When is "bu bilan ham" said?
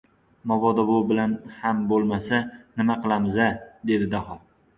0.87-1.83